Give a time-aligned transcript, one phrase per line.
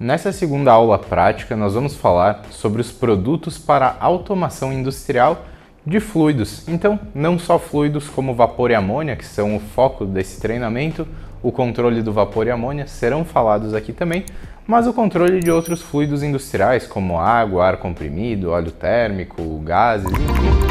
[0.00, 5.44] Nessa segunda aula prática, nós vamos falar sobre os produtos para automação industrial
[5.84, 6.68] de fluidos.
[6.68, 11.04] Então, não só fluidos como vapor e amônia, que são o foco desse treinamento,
[11.42, 14.24] o controle do vapor e amônia serão falados aqui também,
[14.64, 20.68] mas o controle de outros fluidos industriais, como água, ar comprimido, óleo térmico, gases, enfim.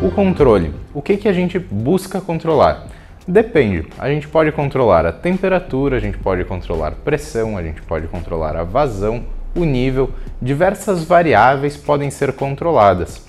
[0.00, 0.72] O controle.
[0.94, 2.93] O que, que a gente busca controlar?
[3.26, 3.86] Depende.
[3.98, 8.54] A gente pode controlar a temperatura, a gente pode controlar pressão, a gente pode controlar
[8.54, 9.24] a vazão,
[9.56, 10.10] o nível.
[10.42, 13.24] Diversas variáveis podem ser controladas.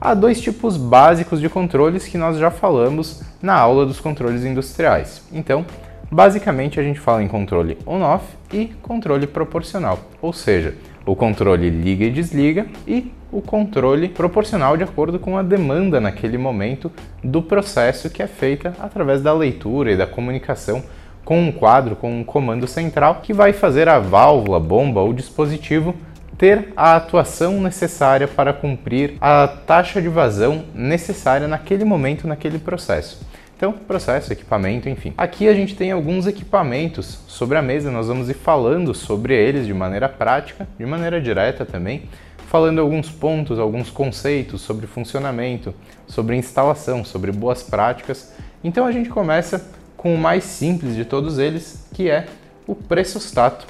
[0.00, 5.22] Há dois tipos básicos de controles que nós já falamos na aula dos controles industriais.
[5.32, 5.64] Então,
[6.10, 10.74] basicamente a gente fala em controle on-off e controle proporcional, ou seja,
[11.08, 16.36] o controle liga e desliga e o controle proporcional de acordo com a demanda naquele
[16.36, 16.92] momento
[17.24, 20.82] do processo que é feita através da leitura e da comunicação
[21.24, 25.94] com um quadro, com um comando central que vai fazer a válvula, bomba ou dispositivo
[26.36, 33.26] ter a atuação necessária para cumprir a taxa de vazão necessária naquele momento, naquele processo.
[33.58, 35.12] Então, processo, equipamento, enfim.
[35.18, 39.66] Aqui a gente tem alguns equipamentos sobre a mesa, nós vamos ir falando sobre eles
[39.66, 42.04] de maneira prática, de maneira direta também,
[42.46, 45.74] falando alguns pontos, alguns conceitos sobre funcionamento,
[46.06, 48.32] sobre instalação, sobre boas práticas.
[48.62, 52.26] Então a gente começa com o mais simples de todos eles, que é
[52.64, 53.66] o pressostato.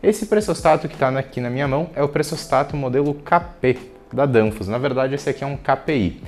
[0.00, 3.76] Esse pressostato que está aqui na minha mão é o pressostato modelo KP
[4.12, 4.68] da Danfoss.
[4.68, 6.22] Na verdade, esse aqui é um KPI.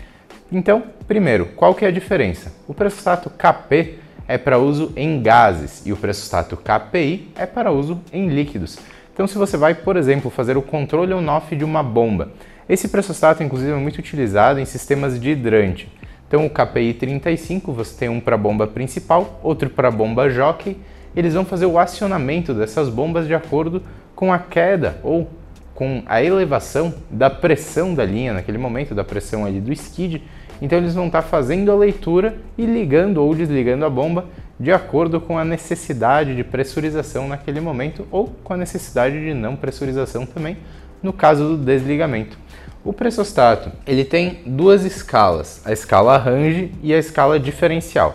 [0.54, 2.52] Então, primeiro, qual que é a diferença?
[2.68, 8.00] O pressostato KP é para uso em gases e o pressostato KPI é para uso
[8.12, 8.78] em líquidos.
[9.12, 12.30] Então, se você vai, por exemplo, fazer o controle on-off de uma bomba,
[12.68, 15.92] esse pressostato, inclusive, é muito utilizado em sistemas de hidrante.
[16.28, 20.76] Então, o KPI 35, você tem um para bomba principal, outro para bomba jockey.
[21.16, 23.82] Eles vão fazer o acionamento dessas bombas de acordo
[24.14, 25.28] com a queda ou
[25.74, 30.22] com a elevação da pressão da linha naquele momento, da pressão ali do skid.
[30.60, 34.26] Então eles vão estar fazendo a leitura e ligando ou desligando a bomba
[34.58, 39.56] de acordo com a necessidade de pressurização naquele momento ou com a necessidade de não
[39.56, 40.56] pressurização também
[41.02, 42.38] no caso do desligamento.
[42.84, 48.14] O pressostato ele tem duas escalas, a escala range e a escala diferencial.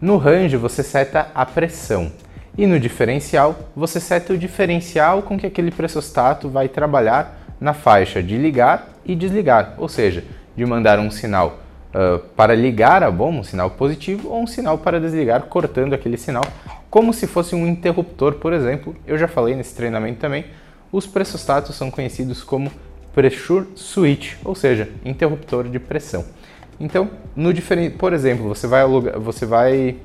[0.00, 2.10] No range você seta a pressão
[2.58, 8.22] e no diferencial, você seta o diferencial com que aquele pressostato vai trabalhar na faixa
[8.22, 10.24] de ligar e desligar, ou seja,
[10.56, 11.58] de mandar um sinal
[11.96, 16.18] uh, para ligar a bomba, um sinal positivo, ou um sinal para desligar, cortando aquele
[16.18, 16.44] sinal,
[16.90, 18.94] como se fosse um interruptor, por exemplo.
[19.06, 20.44] Eu já falei nesse treinamento também,
[20.92, 22.70] os pressostatos são conhecidos como
[23.14, 26.24] pressure switch, ou seja, interruptor de pressão.
[26.78, 27.50] Então, no
[27.98, 29.96] por exemplo, você vai alugar, você vai,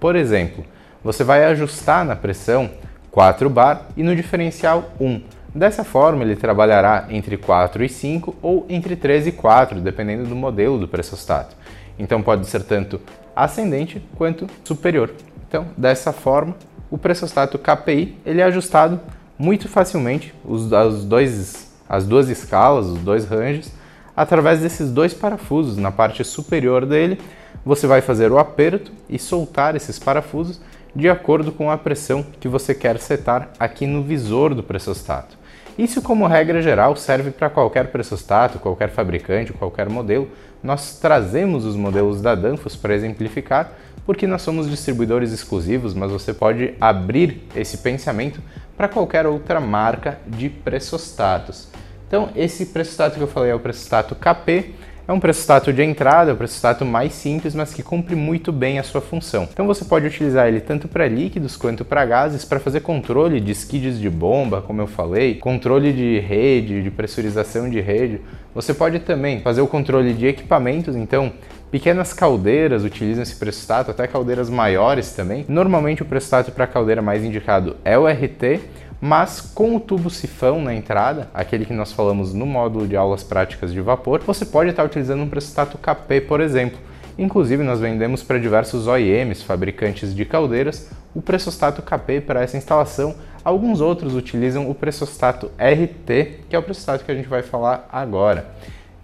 [0.00, 0.64] por exemplo,
[1.04, 2.70] você vai ajustar na pressão
[3.10, 5.20] 4 bar e no diferencial 1.
[5.54, 10.36] Dessa forma, ele trabalhará entre 4 e 5 ou entre 3 e 4, dependendo do
[10.36, 11.56] modelo do pressostato.
[11.98, 13.00] Então pode ser tanto
[13.34, 15.12] ascendente quanto superior.
[15.48, 16.54] Então, dessa forma,
[16.88, 19.00] o pressostato KPI ele é ajustado
[19.36, 23.72] muito facilmente, os, as, dois, as duas escalas, os dois ranges,
[24.16, 25.76] através desses dois parafusos.
[25.76, 27.18] Na parte superior dele,
[27.64, 30.60] você vai fazer o aperto e soltar esses parafusos
[30.94, 35.39] de acordo com a pressão que você quer setar aqui no visor do pressostato.
[35.78, 40.28] Isso, como regra geral, serve para qualquer pressostato, qualquer fabricante, qualquer modelo.
[40.62, 43.72] Nós trazemos os modelos da Danfoss para exemplificar,
[44.04, 48.42] porque nós somos distribuidores exclusivos, mas você pode abrir esse pensamento
[48.76, 51.68] para qualquer outra marca de pressostatos.
[52.06, 54.74] Então, esse pressostato que eu falei é o pressostato KP,
[55.10, 58.78] é um pressostato de entrada, é o pressostato mais simples, mas que cumpre muito bem
[58.78, 59.48] a sua função.
[59.52, 63.50] Então você pode utilizar ele tanto para líquidos quanto para gases para fazer controle de
[63.50, 68.20] skids de bomba, como eu falei, controle de rede, de pressurização de rede.
[68.54, 71.32] Você pode também fazer o controle de equipamentos, então
[71.70, 75.44] Pequenas caldeiras utilizam esse pressostato, até caldeiras maiores também.
[75.48, 78.60] Normalmente o pressostato para caldeira mais indicado é o RT,
[79.00, 83.24] mas com o tubo sifão na entrada, aquele que nós falamos no módulo de aulas
[83.24, 86.78] práticas de vapor, você pode estar utilizando um pressostato KP, por exemplo.
[87.18, 93.14] Inclusive, nós vendemos para diversos OEMs, fabricantes de caldeiras, o pressostato KP para essa instalação.
[93.42, 97.88] Alguns outros utilizam o pressostato RT, que é o pressostato que a gente vai falar
[97.90, 98.50] agora.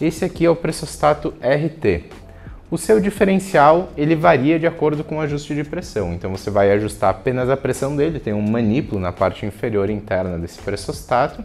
[0.01, 2.05] Esse aqui é o pressostato RT.
[2.69, 6.13] O seu diferencial ele varia de acordo com o ajuste de pressão.
[6.13, 10.37] Então você vai ajustar apenas a pressão dele, tem um manípulo na parte inferior interna
[10.37, 11.45] desse pressostato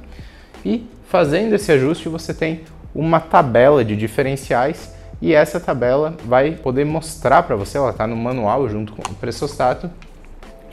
[0.66, 2.62] e fazendo esse ajuste você tem
[2.94, 8.16] uma tabela de diferenciais e essa tabela vai poder mostrar para você, ela está no
[8.16, 9.92] manual junto com o pressostato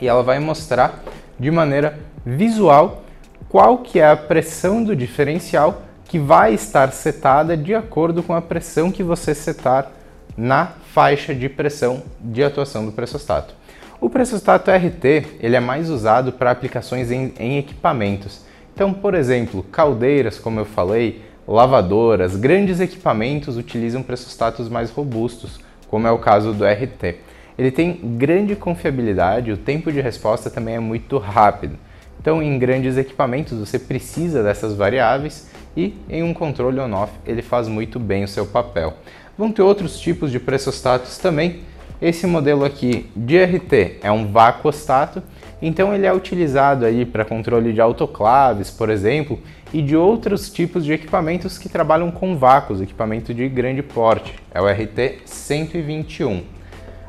[0.01, 1.03] e ela vai mostrar
[1.39, 3.03] de maneira visual
[3.47, 8.41] qual que é a pressão do diferencial que vai estar setada de acordo com a
[8.41, 9.91] pressão que você setar
[10.37, 13.53] na faixa de pressão de atuação do pressostato.
[14.01, 18.41] O pressostato RT ele é mais usado para aplicações em, em equipamentos.
[18.73, 25.59] Então, por exemplo, caldeiras, como eu falei, lavadoras, grandes equipamentos utilizam pressostatos mais robustos,
[25.89, 27.17] como é o caso do RT.
[27.57, 31.75] Ele tem grande confiabilidade, o tempo de resposta também é muito rápido.
[32.21, 37.67] Então, em grandes equipamentos, você precisa dessas variáveis e em um controle on-off ele faz
[37.67, 38.93] muito bem o seu papel.
[39.39, 41.61] Vão ter outros tipos de pressostatos também.
[42.01, 45.23] Esse modelo aqui de RT é um vacuostato,
[45.61, 49.39] então ele é utilizado aí para controle de autoclaves, por exemplo,
[49.71, 54.35] e de outros tipos de equipamentos que trabalham com vácuos, equipamento de grande porte.
[54.53, 56.43] É o RT 121.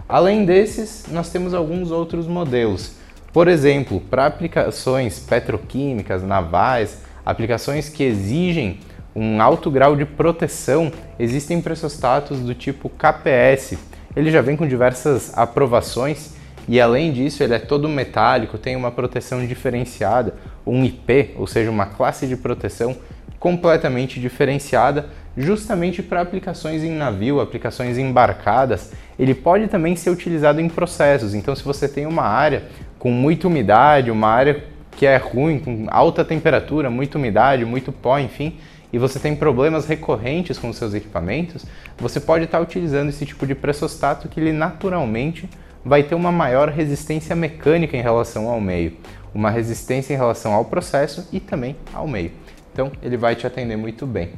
[0.09, 2.95] Além desses, nós temos alguns outros modelos.
[3.33, 8.79] Por exemplo, para aplicações petroquímicas, navais, aplicações que exigem
[9.15, 13.79] um alto grau de proteção, existem pressostatos do tipo KPS.
[14.15, 16.35] Ele já vem com diversas aprovações
[16.69, 20.35] e além disso ele é todo metálico, tem uma proteção diferenciada,
[20.67, 22.97] um IP, ou seja, uma classe de proteção
[23.39, 28.93] completamente diferenciada, justamente para aplicações em navio, aplicações embarcadas.
[29.19, 31.35] Ele pode também ser utilizado em processos.
[31.35, 32.65] Então, se você tem uma área
[32.99, 34.63] com muita umidade, uma área
[34.93, 38.59] que é ruim, com alta temperatura, muita umidade, muito pó, enfim,
[38.93, 41.65] e você tem problemas recorrentes com seus equipamentos,
[41.99, 45.49] você pode estar utilizando esse tipo de pressostato que ele naturalmente
[45.85, 48.97] vai ter uma maior resistência mecânica em relação ao meio,
[49.35, 52.33] uma resistência em relação ao processo e também ao meio.
[52.73, 54.31] Então ele vai te atender muito bem.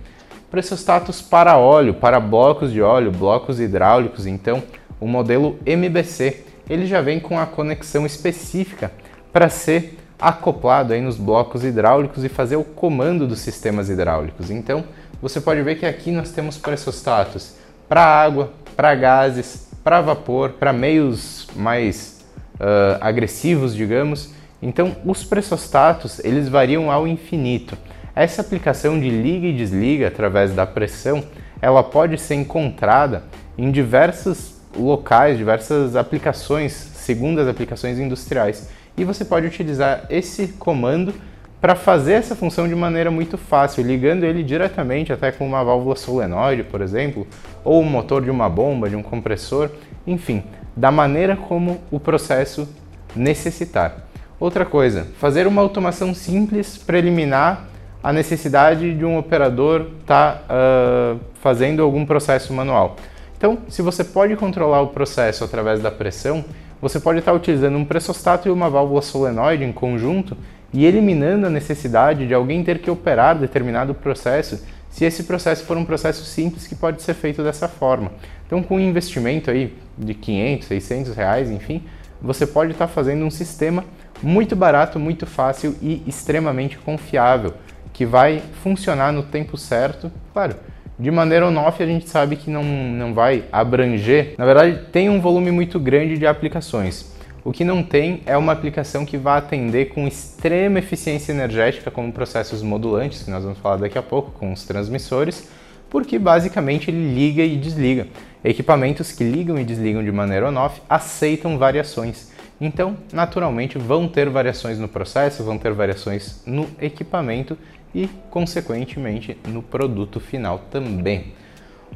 [0.50, 4.62] Pressostatos para óleo, para blocos de óleo, blocos hidráulicos, então
[5.00, 8.92] o modelo MBC, ele já vem com a conexão específica
[9.32, 14.52] para ser acoplado aí nos blocos hidráulicos e fazer o comando dos sistemas hidráulicos.
[14.52, 14.84] Então,
[15.20, 17.56] você pode ver que aqui nós temos pressostatos
[17.88, 22.24] para água, para gases, para vapor, para meios mais
[22.54, 24.32] uh, agressivos, digamos.
[24.62, 27.76] Então, os pressostatos eles variam ao infinito.
[28.14, 31.24] Essa aplicação de liga e desliga através da pressão,
[31.60, 33.24] ela pode ser encontrada
[33.58, 41.14] em diversos locais, diversas aplicações, segundo as aplicações industriais e você pode utilizar esse comando
[41.60, 45.94] para fazer essa função de maneira muito fácil, ligando ele diretamente até com uma válvula
[45.94, 47.26] solenoide, por exemplo,
[47.62, 49.70] ou o motor de uma bomba, de um compressor,
[50.04, 50.42] enfim,
[50.76, 52.68] da maneira como o processo
[53.14, 54.08] necessitar.
[54.40, 57.68] Outra coisa, fazer uma automação simples para eliminar
[58.02, 62.96] a necessidade de um operador estar tá, uh, fazendo algum processo manual.
[63.38, 66.44] Então, se você pode controlar o processo através da pressão,
[66.82, 70.36] você pode estar utilizando um pressostato e uma válvula solenoide em conjunto
[70.74, 75.76] e eliminando a necessidade de alguém ter que operar determinado processo se esse processo for
[75.76, 78.10] um processo simples que pode ser feito dessa forma.
[78.44, 81.84] Então, com um investimento aí de 500, 600 reais, enfim,
[82.20, 83.84] você pode estar fazendo um sistema
[84.20, 87.54] muito barato, muito fácil e extremamente confiável,
[87.92, 90.56] que vai funcionar no tempo certo, claro,
[90.98, 94.34] de maneira on-off, a gente sabe que não, não vai abranger.
[94.38, 97.12] Na verdade, tem um volume muito grande de aplicações.
[97.44, 102.12] O que não tem é uma aplicação que vá atender com extrema eficiência energética, como
[102.12, 105.48] processos modulantes, que nós vamos falar daqui a pouco, com os transmissores,
[105.90, 108.06] porque basicamente ele liga e desliga.
[108.44, 112.30] Equipamentos que ligam e desligam de maneira on-off aceitam variações.
[112.60, 117.58] Então, naturalmente, vão ter variações no processo, vão ter variações no equipamento
[117.94, 121.32] e, consequentemente, no produto final também.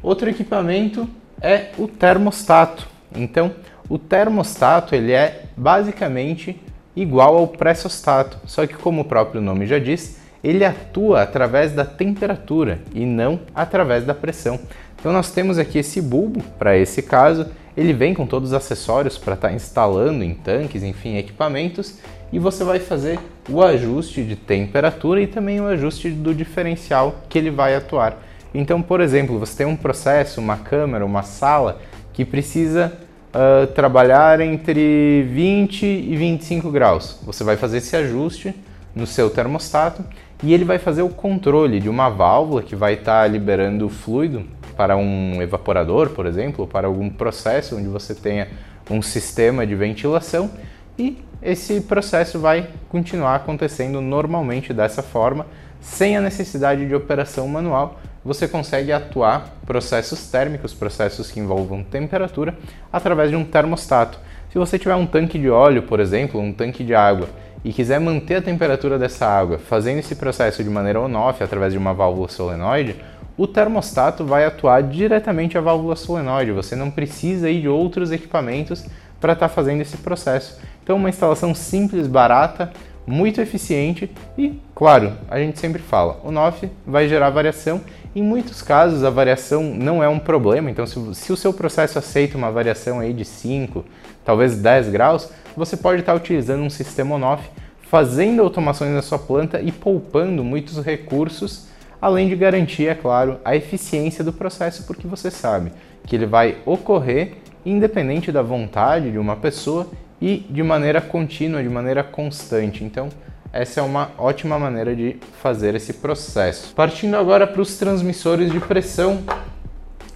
[0.01, 1.07] Outro equipamento
[1.41, 2.87] é o termostato.
[3.15, 3.53] Então,
[3.89, 6.59] o termostato ele é basicamente
[6.95, 11.85] igual ao pressostato, só que como o próprio nome já diz, ele atua através da
[11.85, 14.59] temperatura e não através da pressão.
[14.99, 19.17] Então nós temos aqui esse bulbo para esse caso, ele vem com todos os acessórios
[19.17, 21.99] para estar tá instalando em tanques, enfim, equipamentos,
[22.31, 27.37] e você vai fazer o ajuste de temperatura e também o ajuste do diferencial que
[27.37, 28.21] ele vai atuar.
[28.53, 31.79] Então, por exemplo, você tem um processo, uma câmera, uma sala
[32.13, 32.93] que precisa
[33.33, 37.19] uh, trabalhar entre 20 e 25 graus.
[37.23, 38.53] Você vai fazer esse ajuste
[38.95, 40.03] no seu termostato
[40.43, 44.43] e ele vai fazer o controle de uma válvula que vai estar tá liberando fluido
[44.75, 48.47] para um evaporador, por exemplo, ou para algum processo onde você tenha
[48.89, 50.49] um sistema de ventilação
[50.97, 55.45] e esse processo vai continuar acontecendo normalmente dessa forma,
[55.79, 57.99] sem a necessidade de operação manual.
[58.25, 62.57] Você consegue atuar processos térmicos, processos que envolvam temperatura,
[62.91, 64.19] através de um termostato.
[64.51, 67.29] Se você tiver um tanque de óleo, por exemplo, um tanque de água,
[67.63, 71.77] e quiser manter a temperatura dessa água fazendo esse processo de maneira on-off através de
[71.77, 72.95] uma válvula solenoide,
[73.37, 76.51] o termostato vai atuar diretamente à válvula solenoide.
[76.51, 78.85] Você não precisa ir de outros equipamentos
[79.19, 80.59] para estar tá fazendo esse processo.
[80.83, 82.71] Então, uma instalação simples, barata,
[83.05, 87.81] muito eficiente e, claro, a gente sempre fala, o NOF vai gerar variação.
[88.15, 90.69] Em muitos casos, a variação não é um problema.
[90.69, 93.85] Então, se, se o seu processo aceita uma variação aí de 5,
[94.25, 97.49] talvez 10 graus, você pode estar tá utilizando um sistema on-off,
[97.81, 101.67] fazendo automações na sua planta e poupando muitos recursos
[102.01, 105.71] além de garantir, é claro, a eficiência do processo, porque você sabe
[106.05, 107.33] que ele vai ocorrer
[107.71, 109.87] independente da vontade de uma pessoa
[110.21, 112.83] e de maneira contínua, de maneira constante.
[112.83, 113.09] Então,
[113.51, 116.73] essa é uma ótima maneira de fazer esse processo.
[116.73, 119.23] Partindo agora para os transmissores de pressão,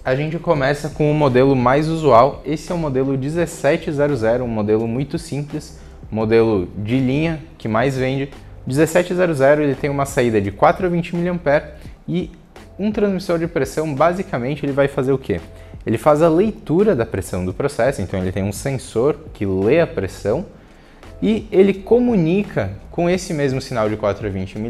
[0.04, 2.42] a gente começa com o modelo mais usual.
[2.44, 3.98] Esse é o modelo 1700,
[4.40, 5.78] um modelo muito simples,
[6.10, 8.30] modelo de linha que mais vende
[8.66, 11.62] 1700 ele tem uma saída de 420 mA
[12.06, 12.30] e
[12.78, 15.40] um transmissor de pressão basicamente ele vai fazer o quê?
[15.86, 19.80] Ele faz a leitura da pressão do processo, então ele tem um sensor que lê
[19.80, 20.46] a pressão
[21.20, 24.68] e ele comunica com esse mesmo sinal de 420 mA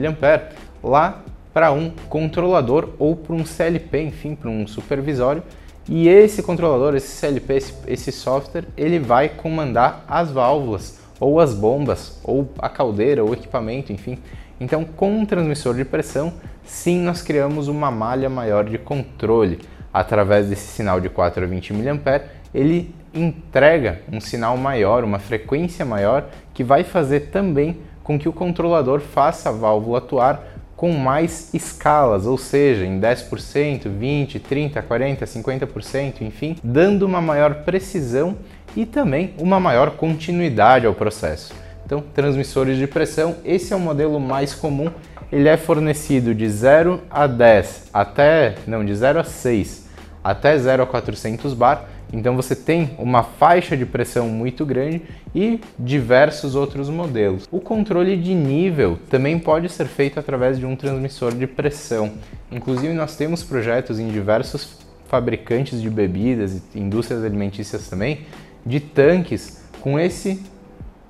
[0.83, 5.42] lá para um controlador ou para um CLP, enfim, para um supervisório.
[5.88, 11.54] E esse controlador, esse CLP, esse, esse software, ele vai comandar as válvulas ou as
[11.54, 14.19] bombas, ou a caldeira, ou o equipamento, enfim.
[14.61, 16.33] Então, com um transmissor de pressão,
[16.64, 19.61] sim, nós criamos uma malha maior de controle.
[19.92, 22.22] Através desse sinal de 4 a 20 mA,
[22.54, 28.32] ele entrega um sinal maior, uma frequência maior, que vai fazer também com que o
[28.32, 30.44] controlador faça a válvula atuar
[30.76, 37.62] com mais escalas, ou seja, em 10%, 20%, 30%, 40%, 50%, enfim, dando uma maior
[37.62, 38.37] precisão
[38.75, 41.54] e também uma maior continuidade ao processo.
[41.87, 44.90] Então, transmissores de pressão, esse é o modelo mais comum.
[45.30, 49.81] Ele é fornecido de 0 a 10 até, não, de 0 a 6
[50.22, 51.88] até 0 a 400 bar.
[52.12, 55.02] Então você tem uma faixa de pressão muito grande
[55.34, 57.48] e diversos outros modelos.
[57.50, 62.12] O controle de nível também pode ser feito através de um transmissor de pressão.
[62.50, 68.26] Inclusive nós temos projetos em diversos fabricantes de bebidas e indústrias alimentícias também
[68.64, 70.42] de tanques com esse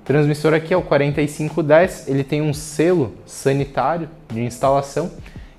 [0.03, 5.11] transmissor aqui, é o 4510, ele tem um selo sanitário de instalação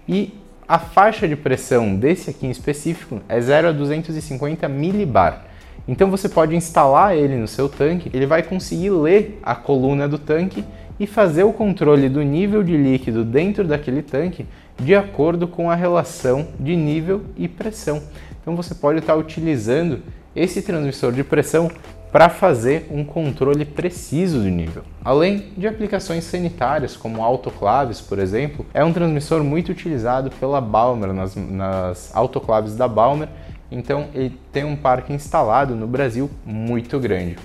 [0.06, 0.34] e
[0.66, 5.44] a faixa de pressão desse aqui em específico é 0 a 250 milibar.
[5.86, 10.18] Então você pode instalar ele no seu tanque, ele vai conseguir ler a coluna do
[10.18, 10.64] tanque
[10.98, 14.46] e fazer o controle do nível de líquido dentro daquele tanque
[14.78, 18.02] de acordo com a relação de nível e pressão.
[18.40, 20.02] Então você pode estar utilizando
[20.34, 21.70] esse transmissor de pressão
[22.14, 24.84] para fazer um controle preciso do nível.
[25.04, 31.12] Além de aplicações sanitárias, como autoclaves, por exemplo, é um transmissor muito utilizado pela Balmer
[31.12, 33.28] nas, nas autoclaves da Balmer,
[33.68, 37.36] então ele tem um parque instalado no Brasil muito grande.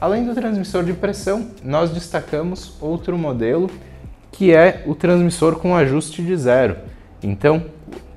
[0.00, 3.68] Além do transmissor de pressão, nós destacamos outro modelo
[4.30, 6.76] que é o transmissor com ajuste de zero.
[7.24, 7.64] Então,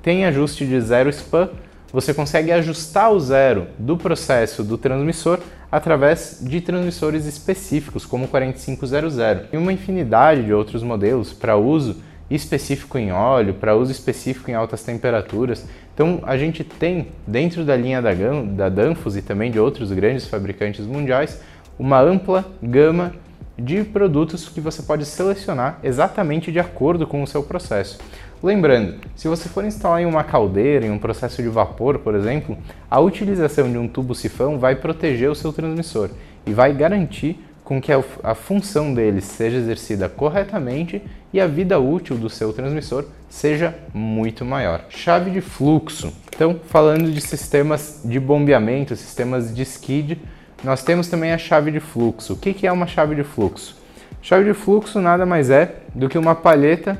[0.02, 1.50] tem ajuste de zero span,
[1.92, 8.28] você consegue ajustar o zero do processo do transmissor através de transmissores específicos, como o
[8.28, 9.16] 4500,
[9.52, 14.54] e uma infinidade de outros modelos para uso específico em óleo, para uso específico em
[14.54, 15.64] altas temperaturas.
[15.94, 20.26] Então a gente tem dentro da linha da, da Danfoss e também de outros grandes
[20.26, 21.40] fabricantes mundiais
[21.78, 23.12] uma ampla gama
[23.58, 27.98] de produtos que você pode selecionar exatamente de acordo com o seu processo.
[28.46, 32.56] Lembrando, se você for instalar em uma caldeira, em um processo de vapor, por exemplo,
[32.88, 36.10] a utilização de um tubo sifão vai proteger o seu transmissor
[36.46, 41.80] e vai garantir com que a, a função dele seja exercida corretamente e a vida
[41.80, 44.84] útil do seu transmissor seja muito maior.
[44.90, 46.12] Chave de fluxo.
[46.32, 50.22] Então, falando de sistemas de bombeamento, sistemas de skid,
[50.62, 52.34] nós temos também a chave de fluxo.
[52.34, 53.76] O que é uma chave de fluxo?
[54.22, 56.96] Chave de fluxo nada mais é do que uma palheta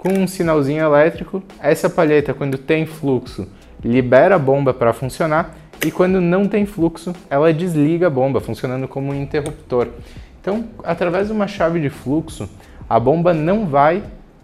[0.00, 1.42] com um sinalzinho elétrico.
[1.60, 3.46] Essa palheta, quando tem fluxo,
[3.84, 5.54] libera a bomba para funcionar
[5.84, 9.88] e quando não tem fluxo, ela desliga a bomba, funcionando como um interruptor.
[10.40, 12.48] Então, através de uma chave de fluxo,
[12.88, 14.02] a bomba não vai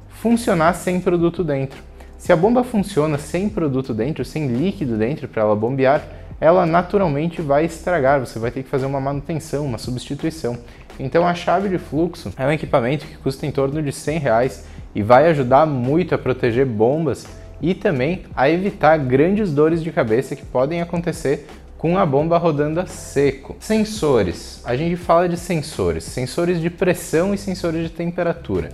[0.08, 1.82] funcionar sem produto dentro.
[2.18, 6.02] Se a bomba funciona sem produto dentro, sem líquido dentro para ela bombear,
[6.38, 10.58] ela naturalmente vai estragar, você vai ter que fazer uma manutenção, uma substituição.
[10.98, 14.66] Então a chave de fluxo é um equipamento que custa em torno de 100 reais
[14.96, 17.26] e vai ajudar muito a proteger bombas
[17.60, 22.80] e também a evitar grandes dores de cabeça que podem acontecer com a bomba rodando
[22.80, 23.56] a seco.
[23.60, 24.62] Sensores.
[24.64, 28.70] A gente fala de sensores, sensores de pressão e sensores de temperatura.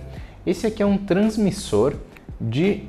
[0.47, 1.93] Esse aqui é um transmissor
[2.39, 2.83] de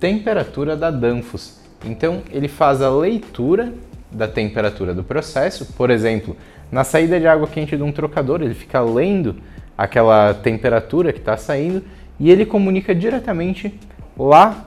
[0.00, 1.60] temperatura da Danfoss.
[1.84, 3.72] Então ele faz a leitura
[4.10, 6.36] da temperatura do processo, por exemplo,
[6.72, 9.36] na saída de água quente de um trocador, ele fica lendo
[9.76, 11.84] aquela temperatura que está saindo
[12.18, 13.78] e ele comunica diretamente
[14.18, 14.66] lá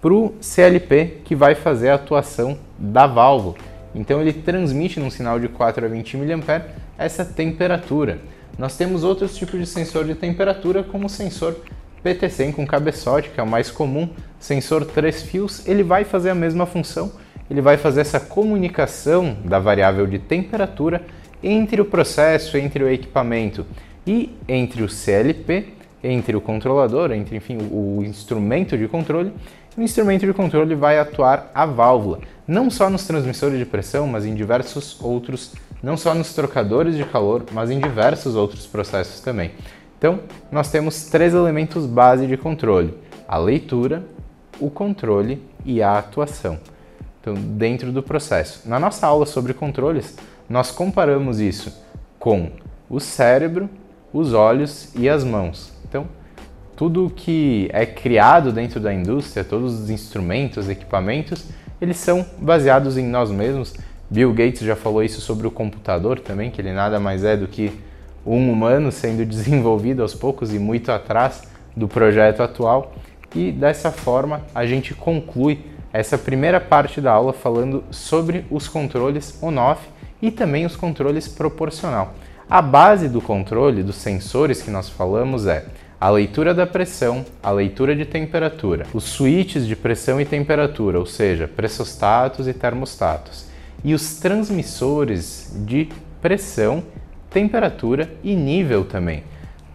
[0.00, 3.56] para o CLP que vai fazer a atuação da válvula.
[3.94, 6.62] Então ele transmite num sinal de 4 a 20 mA
[6.98, 8.18] essa temperatura.
[8.58, 11.56] Nós temos outros tipos de sensor de temperatura, como o sensor
[12.04, 16.34] PT100 com cabeçote, que é o mais comum, sensor 3 fios, ele vai fazer a
[16.34, 17.12] mesma função,
[17.50, 21.02] ele vai fazer essa comunicação da variável de temperatura
[21.42, 23.66] entre o processo, entre o equipamento
[24.06, 29.32] e entre o CLP, entre o controlador, entre enfim o instrumento de controle.
[29.76, 34.26] O instrumento de controle vai atuar a válvula, não só nos transmissores de pressão, mas
[34.26, 39.52] em diversos outros, não só nos trocadores de calor, mas em diversos outros processos também.
[39.96, 42.92] Então, nós temos três elementos base de controle:
[43.26, 44.04] a leitura,
[44.60, 46.58] o controle e a atuação.
[47.20, 48.68] Então, dentro do processo.
[48.68, 50.16] Na nossa aula sobre controles,
[50.48, 51.72] nós comparamos isso
[52.18, 52.50] com
[52.90, 53.70] o cérebro,
[54.12, 55.71] os olhos e as mãos.
[56.82, 61.44] Tudo que é criado dentro da indústria, todos os instrumentos, equipamentos,
[61.80, 63.72] eles são baseados em nós mesmos.
[64.10, 67.46] Bill Gates já falou isso sobre o computador também, que ele nada mais é do
[67.46, 67.70] que
[68.26, 71.44] um humano sendo desenvolvido aos poucos e muito atrás
[71.76, 72.92] do projeto atual.
[73.32, 75.60] E dessa forma a gente conclui
[75.92, 79.88] essa primeira parte da aula falando sobre os controles on-off
[80.20, 82.12] e também os controles proporcional.
[82.50, 85.64] A base do controle dos sensores que nós falamos é
[86.02, 91.06] a leitura da pressão, a leitura de temperatura, os switches de pressão e temperatura, ou
[91.06, 93.46] seja, pressostatos e termostatos,
[93.84, 95.90] e os transmissores de
[96.20, 96.82] pressão
[97.30, 99.22] temperatura e nível também.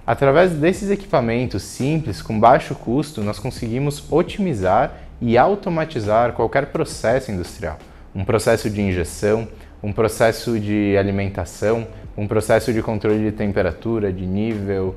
[0.05, 7.79] Através desses equipamentos simples, com baixo custo, nós conseguimos otimizar e automatizar qualquer processo industrial.
[8.13, 9.47] Um processo de injeção,
[9.81, 14.93] um processo de alimentação, um processo de controle de temperatura, de nível,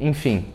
[0.00, 0.46] enfim.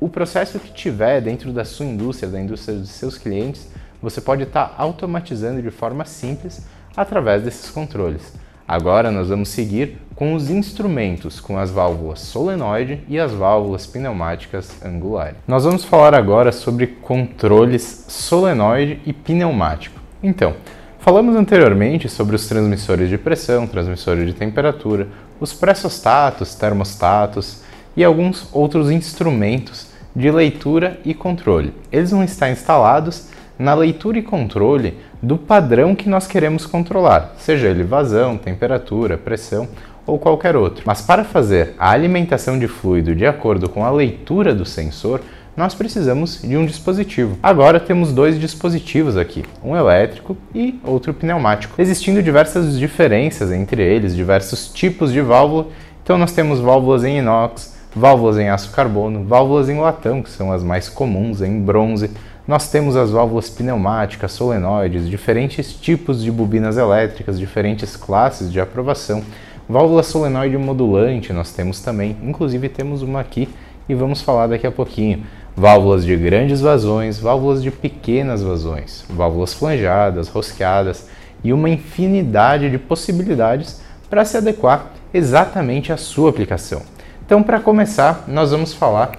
[0.00, 3.68] O processo que tiver dentro da sua indústria, da indústria dos seus clientes,
[4.02, 6.66] você pode estar automatizando de forma simples
[6.96, 8.32] através desses controles.
[8.66, 14.84] Agora nós vamos seguir com os instrumentos, com as válvulas solenoide e as válvulas pneumáticas
[14.84, 15.34] angular.
[15.46, 20.00] Nós vamos falar agora sobre controles solenoide e pneumático.
[20.22, 20.54] Então,
[20.98, 25.08] falamos anteriormente sobre os transmissores de pressão, transmissores de temperatura,
[25.40, 27.61] os pressostatos, termostatos
[27.96, 31.72] e alguns outros instrumentos de leitura e controle.
[31.90, 33.28] Eles vão estar instalados
[33.58, 39.68] na leitura e controle do padrão que nós queremos controlar, seja ele vazão, temperatura, pressão
[40.06, 40.82] ou qualquer outro.
[40.86, 45.20] Mas para fazer a alimentação de fluido de acordo com a leitura do sensor,
[45.56, 47.38] nós precisamos de um dispositivo.
[47.42, 54.16] Agora temos dois dispositivos aqui, um elétrico e outro pneumático, existindo diversas diferenças entre eles,
[54.16, 55.66] diversos tipos de válvula.
[56.02, 60.52] Então nós temos válvulas em inox, válvulas em aço carbono, válvulas em latão, que são
[60.52, 62.10] as mais comuns, em bronze.
[62.46, 69.22] Nós temos as válvulas pneumáticas, solenoides, diferentes tipos de bobinas elétricas, diferentes classes de aprovação.
[69.68, 73.48] Válvula solenoide modulante nós temos também, inclusive temos uma aqui
[73.88, 75.24] e vamos falar daqui a pouquinho.
[75.56, 81.08] Válvulas de grandes vazões, válvulas de pequenas vazões, válvulas flangeadas, rosqueadas
[81.44, 86.91] e uma infinidade de possibilidades para se adequar exatamente à sua aplicação.
[87.32, 89.12] Então, para começar, nós vamos falar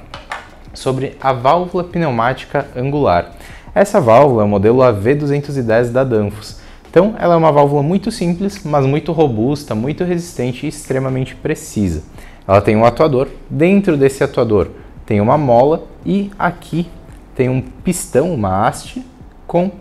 [0.72, 3.32] sobre a válvula pneumática angular.
[3.74, 8.64] Essa válvula é o modelo AV210 da Danfoss então, ela é uma válvula muito simples,
[8.64, 12.04] mas muito robusta, muito resistente e extremamente precisa.
[12.48, 14.68] Ela tem um atuador, dentro desse atuador
[15.08, 16.88] tem uma mola e aqui
[17.34, 19.04] tem um pistão, uma haste
[19.48, 19.72] com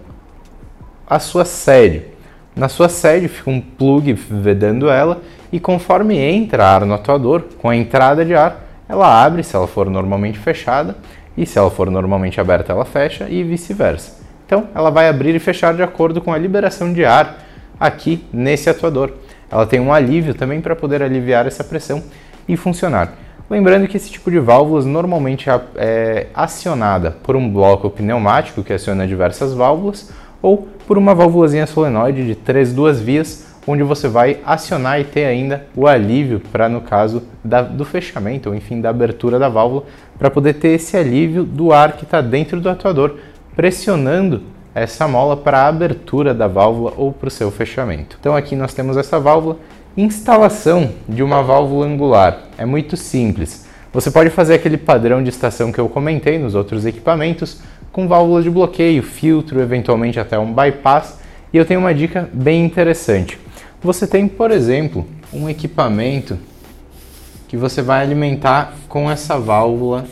[1.06, 2.11] a sua sede.
[2.54, 7.68] Na sua sede fica um plug vedando ela e conforme entra ar no atuador, com
[7.68, 10.96] a entrada de ar, ela abre se ela for normalmente fechada
[11.36, 14.20] e se ela for normalmente aberta ela fecha e vice-versa.
[14.44, 17.38] Então, ela vai abrir e fechar de acordo com a liberação de ar
[17.80, 19.12] aqui nesse atuador.
[19.50, 22.02] Ela tem um alívio também para poder aliviar essa pressão
[22.46, 23.14] e funcionar.
[23.48, 28.72] Lembrando que esse tipo de válvulas normalmente é, é acionada por um bloco pneumático que
[28.72, 30.10] aciona diversas válvulas
[30.42, 35.24] ou por uma válvulazinha solenoide de três duas vias, onde você vai acionar e ter
[35.24, 39.84] ainda o alívio para, no caso da, do fechamento ou enfim da abertura da válvula,
[40.18, 43.16] para poder ter esse alívio do ar que está dentro do atuador
[43.54, 44.42] pressionando
[44.74, 48.16] essa mola para a abertura da válvula ou para o seu fechamento.
[48.18, 49.58] Então aqui nós temos essa válvula.
[49.96, 53.66] Instalação de uma válvula angular é muito simples.
[53.92, 57.60] Você pode fazer aquele padrão de estação que eu comentei nos outros equipamentos,
[57.92, 61.18] com válvula de bloqueio, filtro, eventualmente até um bypass.
[61.52, 63.38] E eu tenho uma dica bem interessante.
[63.82, 66.38] Você tem, por exemplo, um equipamento
[67.46, 70.06] que você vai alimentar com essa válvula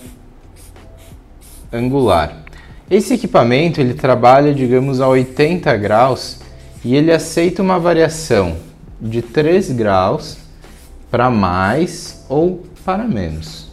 [1.72, 2.44] angular.
[2.90, 6.40] Esse equipamento ele trabalha, digamos, a 80 graus
[6.84, 8.56] e ele aceita uma variação
[9.00, 10.36] de 3 graus
[11.10, 13.69] para mais ou para menos.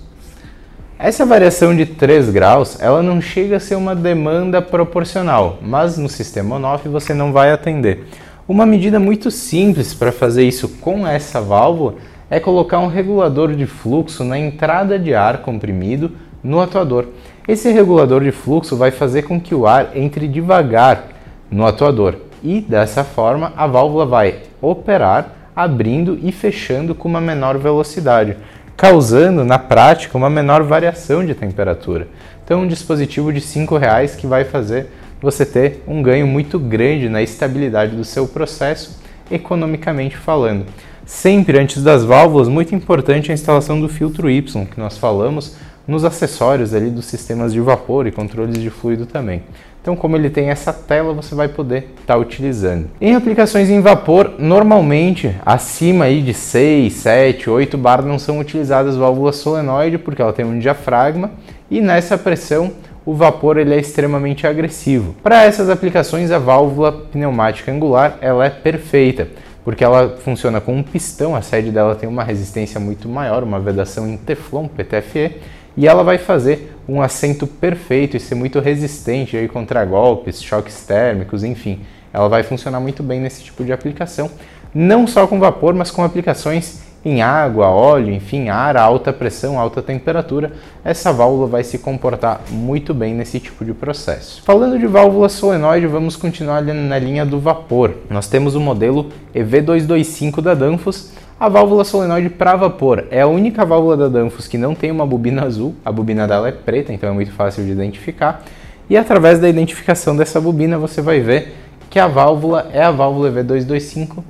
[0.99, 6.09] Essa variação de 3 graus, ela não chega a ser uma demanda proporcional, mas no
[6.09, 8.07] sistema on-off você não vai atender.
[8.47, 11.95] Uma medida muito simples para fazer isso com essa válvula
[12.31, 17.05] é colocar um regulador de fluxo na entrada de ar comprimido no atuador.
[17.47, 21.09] Esse regulador de fluxo vai fazer com que o ar entre devagar
[21.51, 27.57] no atuador e dessa forma a válvula vai operar abrindo e fechando com uma menor
[27.57, 28.37] velocidade,
[28.77, 32.07] causando na prática uma menor variação de temperatura.
[32.45, 34.87] Então, um dispositivo de R$ reais que vai fazer
[35.19, 40.65] você ter um ganho muito grande na estabilidade do seu processo, economicamente falando.
[41.05, 45.55] Sempre antes das válvulas, muito importante a instalação do filtro Y, que nós falamos
[45.87, 49.41] nos acessórios ali dos sistemas de vapor e controles de fluido também.
[49.87, 52.89] Então, como ele tem essa tela, você vai poder estar tá utilizando.
[52.99, 58.97] Em aplicações em vapor, normalmente acima aí de 6, 7, 8 bar não são utilizadas
[58.97, 61.31] válvulas solenoide porque ela tem um diafragma
[61.71, 62.73] e nessa pressão
[63.05, 65.15] o vapor ele é extremamente agressivo.
[65.23, 69.29] Para essas aplicações, a válvula pneumática angular ela é perfeita
[69.63, 73.59] porque ela funciona com um pistão, a sede dela tem uma resistência muito maior, uma
[73.59, 75.37] vedação em Teflon PTFE,
[75.77, 80.83] e ela vai fazer um assento perfeito e ser muito resistente aí contra golpes, choques
[80.85, 81.81] térmicos, enfim.
[82.11, 84.31] Ela vai funcionar muito bem nesse tipo de aplicação,
[84.73, 89.81] não só com vapor, mas com aplicações em água, óleo, enfim, ar, alta pressão, alta
[89.81, 90.51] temperatura,
[90.83, 94.41] essa válvula vai se comportar muito bem nesse tipo de processo.
[94.43, 97.93] Falando de válvula solenoide, vamos continuar na linha do vapor.
[98.09, 101.13] Nós temos o modelo EV225 da Danfoss.
[101.39, 105.05] A válvula solenoide para vapor é a única válvula da Danfoss que não tem uma
[105.05, 108.43] bobina azul, a bobina dela é preta, então é muito fácil de identificar.
[108.89, 111.53] E através da identificação dessa bobina você vai ver
[111.91, 114.23] que a válvula é a válvula EV225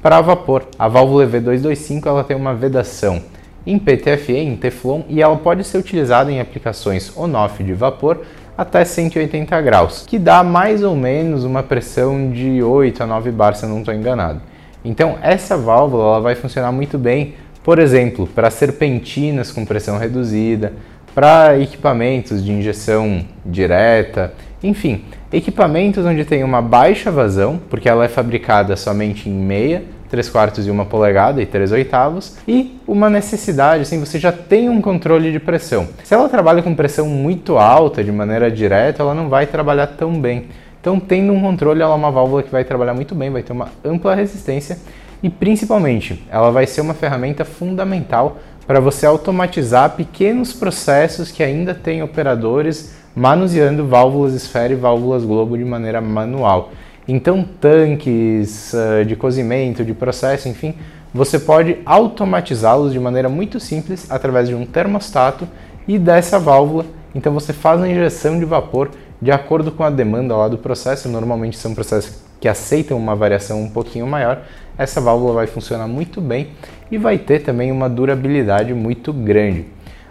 [0.00, 0.64] para vapor.
[0.78, 3.20] A válvula EV225 ela tem uma vedação
[3.66, 8.22] em PTFE, em Teflon, e ela pode ser utilizada em aplicações on-off de vapor
[8.56, 13.54] até 180 graus, que dá mais ou menos uma pressão de 8 a 9 bar,
[13.54, 14.40] se eu não estou enganado.
[14.84, 20.72] Então essa válvula ela vai funcionar muito bem, por exemplo, para serpentinas com pressão reduzida,
[21.14, 28.08] para equipamentos de injeção direta, enfim, equipamentos onde tem uma baixa vazão, porque ela é
[28.08, 29.82] fabricada somente em meia
[30.14, 34.68] 3 quartos e uma polegada e 3 oitavos, e uma necessidade, assim, você já tem
[34.68, 35.88] um controle de pressão.
[36.04, 40.12] Se ela trabalha com pressão muito alta, de maneira direta, ela não vai trabalhar tão
[40.12, 40.44] bem.
[40.84, 43.54] Então, tendo um controle, ela é uma válvula que vai trabalhar muito bem, vai ter
[43.54, 44.78] uma ampla resistência
[45.22, 51.72] e, principalmente, ela vai ser uma ferramenta fundamental para você automatizar pequenos processos que ainda
[51.74, 56.70] têm operadores manuseando válvulas esfera e válvulas globo de maneira manual.
[57.08, 60.74] Então, tanques uh, de cozimento, de processo, enfim,
[61.14, 65.48] você pode automatizá-los de maneira muito simples através de um termostato
[65.88, 66.84] e dessa válvula.
[67.14, 71.08] Então, você faz a injeção de vapor de acordo com a demanda lá do processo.
[71.08, 74.42] Normalmente são processos que aceitam uma variação um pouquinho maior.
[74.76, 76.48] Essa válvula vai funcionar muito bem
[76.90, 79.66] e vai ter também uma durabilidade muito grande.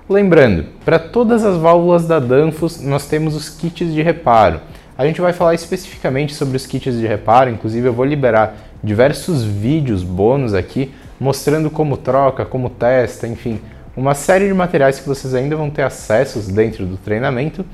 [0.10, 4.60] Lembrando, para todas as válvulas da Danfoss, nós temos os kits de reparo.
[4.98, 9.44] A gente vai falar especificamente sobre os kits de reparo, inclusive eu vou liberar diversos
[9.44, 13.60] vídeos bônus aqui mostrando como troca, como testa, enfim,
[13.96, 17.66] uma série de materiais que vocês ainda vão ter acessos dentro do treinamento,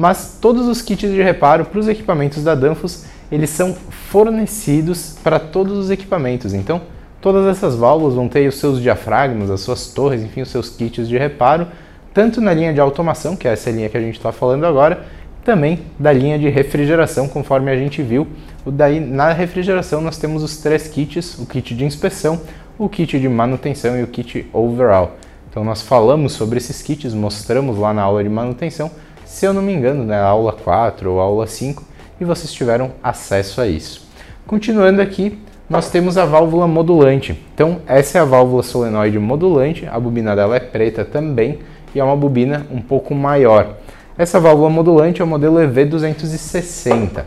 [0.00, 5.38] mas todos os kits de reparo para os equipamentos da Danfoss, eles são fornecidos para
[5.38, 6.54] todos os equipamentos.
[6.54, 6.80] Então,
[7.20, 11.06] todas essas válvulas vão ter os seus diafragmas, as suas torres, enfim, os seus kits
[11.06, 11.66] de reparo,
[12.14, 15.04] tanto na linha de automação, que é essa linha que a gente está falando agora,
[15.44, 18.26] também da linha de refrigeração, conforme a gente viu.
[18.64, 22.40] Daí na refrigeração nós temos os três kits, o kit de inspeção,
[22.78, 25.18] o kit de manutenção e o kit overall.
[25.50, 28.90] Então nós falamos sobre esses kits, mostramos lá na aula de manutenção,
[29.30, 31.84] se eu não me engano, na né, aula 4 ou aula 5,
[32.20, 34.06] e vocês tiveram acesso a isso.
[34.44, 35.38] Continuando aqui,
[35.68, 37.40] nós temos a válvula modulante.
[37.54, 41.60] Então essa é a válvula solenoide modulante, a bobina dela é preta também
[41.94, 43.76] e é uma bobina um pouco maior.
[44.18, 47.22] Essa válvula modulante é o modelo EV260.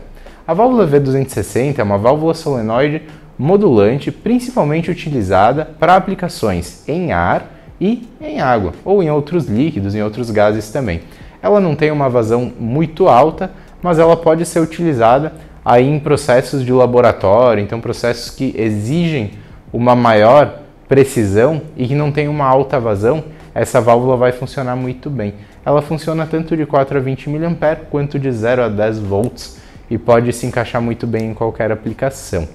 [0.46, 3.00] A válvula V260 é uma válvula solenoide
[3.38, 10.02] modulante principalmente utilizada para aplicações em ar e em água, ou em outros líquidos, em
[10.02, 11.00] outros gases também.
[11.44, 13.50] Ela não tem uma vazão muito alta,
[13.82, 15.30] mas ela pode ser utilizada
[15.62, 19.32] aí em processos de laboratório, então processos que exigem
[19.70, 25.10] uma maior precisão e que não tem uma alta vazão, essa válvula vai funcionar muito
[25.10, 25.34] bem.
[25.66, 29.58] Ela funciona tanto de 4 a 20 mA quanto de 0 a 10 volts
[29.90, 32.48] e pode se encaixar muito bem em qualquer aplicação.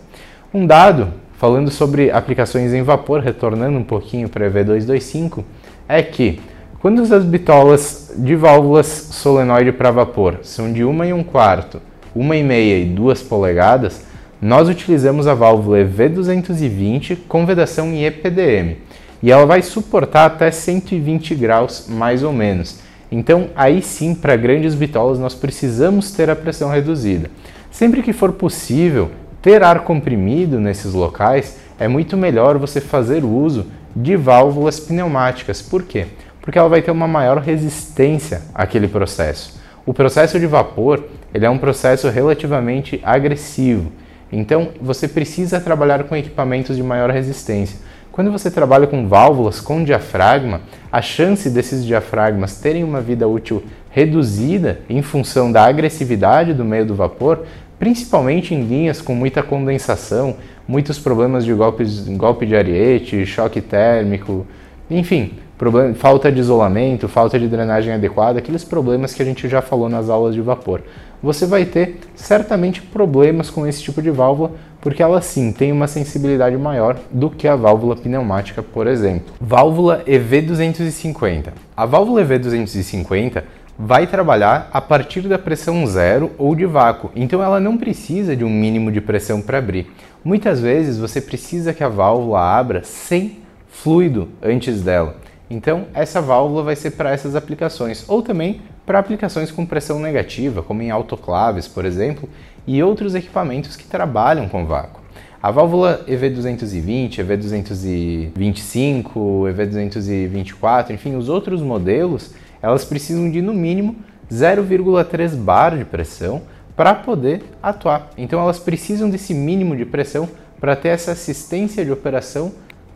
[0.51, 5.43] Um dado, falando sobre aplicações em vapor, retornando um pouquinho para a EV225,
[5.87, 6.41] é que
[6.81, 11.81] quando as bitolas de válvulas solenoide para vapor são de 1 e 1 quarto,
[12.15, 14.05] 1 e meia e 2 polegadas,
[14.41, 18.77] nós utilizamos a válvula EV220 com vedação em EPDM
[19.21, 22.79] e ela vai suportar até 120 graus mais ou menos.
[23.11, 27.29] Então, aí sim, para grandes bitolas, nós precisamos ter a pressão reduzida.
[27.69, 29.11] Sempre que for possível,
[29.41, 33.65] ter ar comprimido nesses locais, é muito melhor você fazer uso
[33.95, 35.61] de válvulas pneumáticas.
[35.61, 36.05] Por quê?
[36.41, 39.59] Porque ela vai ter uma maior resistência àquele processo.
[39.85, 43.91] O processo de vapor ele é um processo relativamente agressivo,
[44.31, 47.79] então você precisa trabalhar com equipamentos de maior resistência.
[48.11, 53.63] Quando você trabalha com válvulas com diafragma, a chance desses diafragmas terem uma vida útil
[53.91, 57.45] reduzida em função da agressividade do meio do vapor
[57.79, 60.35] principalmente em linhas com muita condensação,
[60.67, 64.45] muitos problemas de golpes, golpe de ariete, choque térmico,
[64.91, 69.61] enfim, problema, falta de isolamento, falta de drenagem adequada, aqueles problemas que a gente já
[69.61, 70.81] falou nas aulas de vapor.
[71.21, 75.85] Você vai ter certamente problemas com esse tipo de válvula, porque ela sim tem uma
[75.85, 79.33] sensibilidade maior do que a válvula pneumática, por exemplo.
[79.41, 81.49] Válvula EV250.
[81.75, 83.43] A válvula EV250
[83.77, 88.45] vai trabalhar a partir da pressão zero ou de vácuo, então ela não precisa de
[88.45, 89.91] um mínimo de pressão para abrir.
[90.23, 95.15] Muitas vezes você precisa que a válvula abra sem fluido antes dela.
[95.49, 100.61] Então essa válvula vai ser para essas aplicações, ou também para aplicações com pressão negativa,
[100.61, 102.29] como em autoclaves, por exemplo,
[102.67, 105.01] e outros equipamentos que trabalham com vácuo.
[105.41, 109.13] A válvula EV220, EV225,
[109.53, 113.95] EV224, enfim, os outros modelos elas precisam de no mínimo
[114.29, 116.41] 0,3 bar de pressão
[116.75, 118.09] para poder atuar.
[118.17, 122.51] Então elas precisam desse mínimo de pressão para ter essa assistência de operação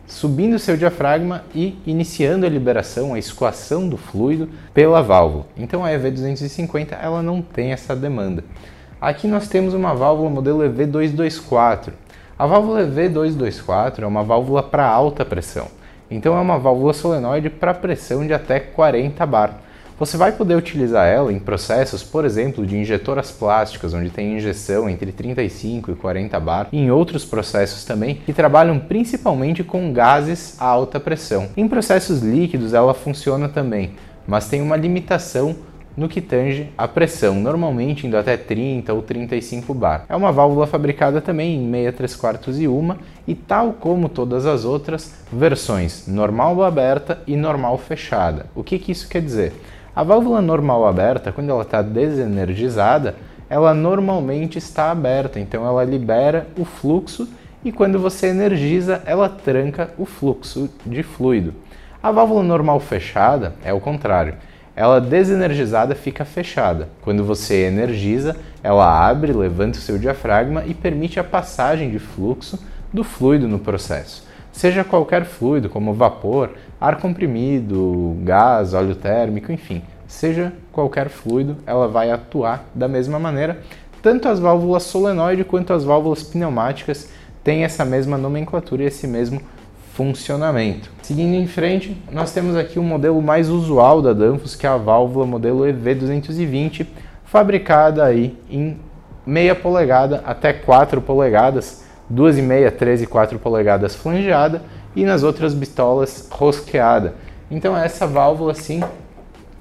[0.07, 5.45] subindo seu diafragma e iniciando a liberação, a escoação do fluido pela válvula.
[5.57, 8.43] Então a EV250 ela não tem essa demanda.
[8.99, 11.93] Aqui nós temos uma válvula modelo EV224.
[12.37, 15.67] A válvula EV224 é uma válvula para alta pressão.
[16.09, 19.59] Então é uma válvula solenoide para pressão de até 40 bar.
[19.99, 24.89] Você vai poder utilizar ela em processos, por exemplo, de injetoras plásticas, onde tem injeção
[24.89, 30.59] entre 35 e 40 bar, e em outros processos também, que trabalham principalmente com gases
[30.59, 31.49] a alta pressão.
[31.55, 33.91] Em processos líquidos ela funciona também,
[34.27, 35.55] mas tem uma limitação
[35.95, 40.05] no que tange a pressão, normalmente indo até 30 ou 35 bar.
[40.09, 44.45] É uma válvula fabricada também em meia 3 quartos e uma e tal como todas
[44.45, 48.47] as outras versões, normal aberta e normal fechada.
[48.55, 49.53] O que, que isso quer dizer?
[49.95, 53.15] A válvula normal aberta, quando ela está desenergizada,
[53.49, 57.29] ela normalmente está aberta, então ela libera o fluxo
[57.63, 61.53] e quando você energiza, ela tranca o fluxo de fluido.
[62.01, 64.35] A válvula normal fechada é o contrário
[64.75, 66.89] ela desenergizada fica fechada.
[67.01, 72.59] Quando você energiza, ela abre, levanta o seu diafragma e permite a passagem de fluxo
[72.91, 74.27] do fluido no processo.
[74.51, 76.51] Seja qualquer fluido, como vapor,
[76.83, 83.59] ar comprimido, gás, óleo térmico, enfim, seja qualquer fluido, ela vai atuar da mesma maneira.
[84.01, 87.09] Tanto as válvulas solenoide quanto as válvulas pneumáticas
[87.41, 89.41] têm essa mesma nomenclatura e esse mesmo
[89.93, 90.89] funcionamento.
[91.01, 94.75] Seguindo em frente, nós temos aqui o modelo mais usual da Danfoss, que é a
[94.75, 96.85] válvula modelo EV220,
[97.23, 98.77] fabricada aí em
[99.25, 104.61] meia polegada até 4 polegadas, 2,5, 13 e 4 polegadas flangeada
[104.95, 107.15] e nas outras bitolas rosqueada.
[107.49, 108.81] Então essa válvula sim,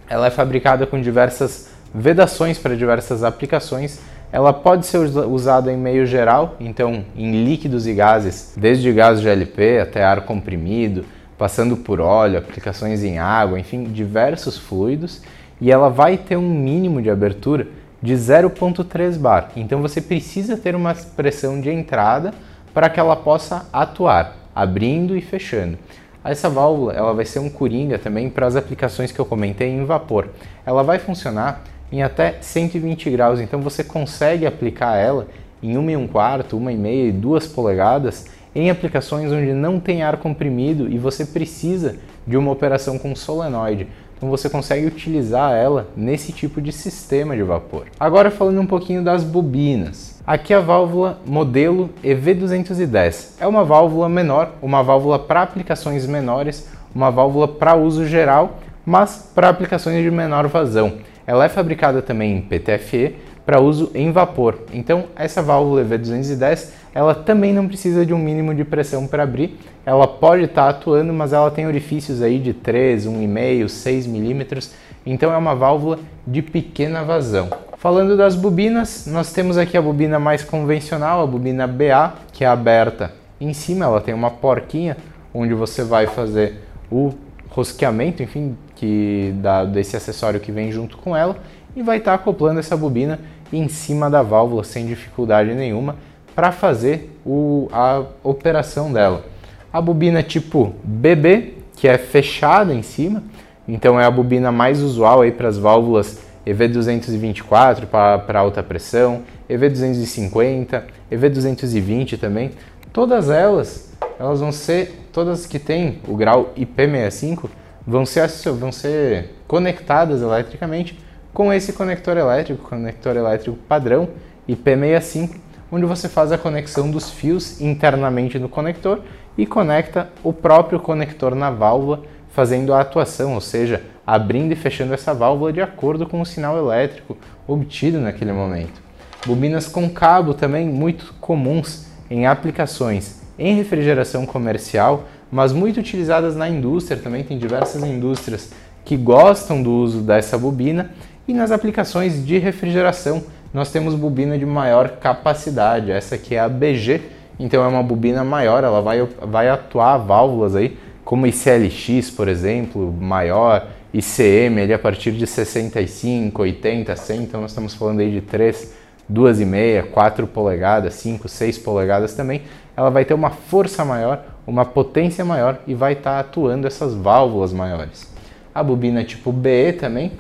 [0.09, 4.01] ela é fabricada com diversas vedações para diversas aplicações
[4.33, 9.79] ela pode ser usada em meio geral, então em líquidos e gases, desde gás GLP
[9.79, 11.05] até ar comprimido,
[11.37, 15.21] passando por óleo, aplicações em água, enfim, diversos fluidos,
[15.61, 17.69] e ela vai ter um mínimo de abertura
[18.03, 19.51] de 0.3 bar.
[19.55, 22.33] Então você precisa ter uma pressão de entrada
[22.73, 25.79] para que ela possa atuar, abrindo e fechando.
[26.25, 29.85] Essa válvula ela vai ser um coringa também para as aplicações que eu comentei em
[29.85, 30.29] vapor.
[30.65, 33.41] Ela vai funcionar em até 120 graus.
[33.41, 35.27] Então você consegue aplicar ela
[35.63, 39.81] em 1 e 1 quarto, 1 e meia e 2 polegadas em aplicações onde não
[39.81, 43.89] tem ar comprimido e você precisa de uma operação com solenoide.
[44.23, 47.87] Então você consegue utilizar ela nesse tipo de sistema de vapor.
[47.99, 50.23] Agora falando um pouquinho das bobinas.
[50.25, 53.31] Aqui a válvula modelo EV210.
[53.41, 59.29] É uma válvula menor, uma válvula para aplicações menores, uma válvula para uso geral, mas
[59.35, 60.99] para aplicações de menor vazão.
[61.27, 64.59] Ela é fabricada também em PTFE para uso em vapor.
[64.73, 69.59] Então essa válvula EV210 ela também não precisa de um mínimo de pressão para abrir.
[69.85, 74.73] Ela pode estar tá atuando, mas ela tem orifícios aí de 3, 1,5, 6 milímetros.
[75.05, 77.49] Então é uma válvula de pequena vazão.
[77.79, 82.47] Falando das bobinas, nós temos aqui a bobina mais convencional, a bobina BA, que é
[82.47, 83.87] aberta em cima.
[83.87, 84.97] Ela tem uma porquinha
[85.35, 87.13] onde você vai fazer o
[87.49, 91.37] rosqueamento, enfim, que dá desse acessório que vem junto com ela
[91.75, 93.19] e vai estar tá acoplando essa bobina
[93.53, 95.97] em cima da válvula sem dificuldade nenhuma
[96.35, 99.25] para fazer o, a operação dela.
[99.73, 103.23] A bobina tipo BB, que é fechada em cima,
[103.67, 110.83] então é a bobina mais usual aí para as válvulas EV224 para alta pressão, EV250,
[111.11, 112.51] EV220 também.
[112.93, 117.49] Todas elas, elas vão ser, todas que têm o grau IP65,
[117.87, 120.99] vão ser, vão ser conectadas eletricamente
[121.33, 124.09] com esse conector elétrico, conector elétrico padrão
[124.49, 125.31] IP65,
[125.71, 129.01] onde você faz a conexão dos fios internamente no conector
[129.37, 134.93] e conecta o próprio conector na válvula, fazendo a atuação, ou seja, abrindo e fechando
[134.93, 137.17] essa válvula de acordo com o sinal elétrico
[137.47, 138.83] obtido naquele momento.
[139.27, 146.49] Bobinas com cabo também muito comuns em aplicações em refrigeração comercial, mas muito utilizadas na
[146.49, 148.51] indústria, também tem diversas indústrias
[148.85, 150.91] que gostam do uso dessa bobina
[151.27, 155.91] e nas aplicações de refrigeração, nós temos bobina de maior capacidade.
[155.91, 157.01] Essa aqui é a BG,
[157.39, 162.93] então é uma bobina maior, ela vai, vai atuar válvulas aí, como ICLX, por exemplo,
[162.93, 168.21] maior, ICM ali a partir de 65, 80, 100, então nós estamos falando aí de
[168.23, 168.75] 3,
[169.13, 172.43] 2,5, 4 polegadas, 5, 6 polegadas também.
[172.75, 176.95] Ela vai ter uma força maior, uma potência maior e vai estar tá atuando essas
[176.95, 178.11] válvulas maiores.
[178.55, 180.13] A bobina tipo BE também,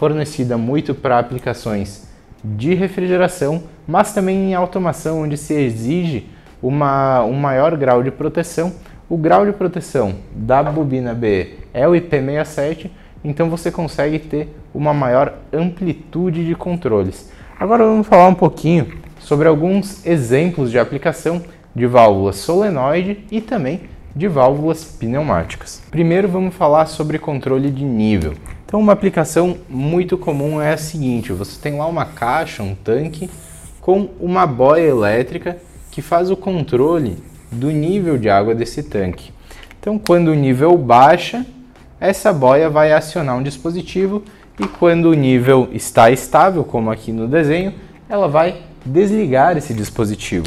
[0.00, 2.08] fornecida muito para aplicações
[2.42, 6.26] de refrigeração, mas também em automação, onde se exige
[6.62, 8.72] uma, um maior grau de proteção.
[9.10, 12.90] O grau de proteção da bobina BE é o IP67,
[13.22, 17.30] então você consegue ter uma maior amplitude de controles.
[17.58, 18.86] Agora vamos falar um pouquinho
[19.18, 21.42] sobre alguns exemplos de aplicação
[21.76, 23.82] de válvulas solenoide e também
[24.16, 25.82] de válvulas pneumáticas.
[25.90, 28.32] Primeiro vamos falar sobre controle de nível.
[28.70, 33.28] Então, uma aplicação muito comum é a seguinte: você tem lá uma caixa, um tanque,
[33.80, 35.56] com uma boia elétrica
[35.90, 37.18] que faz o controle
[37.50, 39.32] do nível de água desse tanque.
[39.80, 41.44] Então, quando o nível baixa,
[41.98, 44.22] essa boia vai acionar um dispositivo
[44.56, 47.74] e quando o nível está estável, como aqui no desenho,
[48.08, 50.46] ela vai desligar esse dispositivo.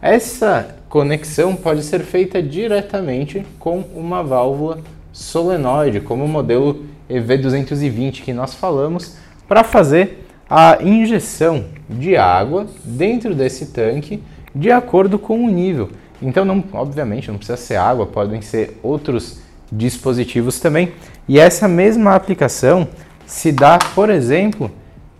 [0.00, 4.78] Essa conexão pode ser feita diretamente com uma válvula
[5.12, 9.16] solenoide, como o modelo EV220 que nós falamos,
[9.46, 14.22] para fazer a injeção de água dentro desse tanque
[14.54, 15.90] de acordo com o nível.
[16.20, 19.40] Então, não, obviamente, não precisa ser água, podem ser outros
[19.70, 20.92] dispositivos também.
[21.28, 22.88] E essa mesma aplicação
[23.26, 24.70] se dá, por exemplo,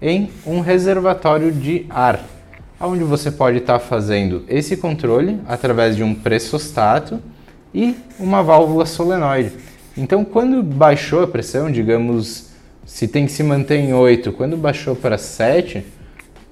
[0.01, 2.25] em um reservatório de ar,
[2.81, 7.21] onde você pode estar tá fazendo esse controle através de um pressostato
[7.75, 9.53] e uma válvula solenoide.
[9.99, 12.51] Então, quando baixou a pressão, digamos,
[12.87, 15.85] se tem que se manter em 8, quando baixou para 7,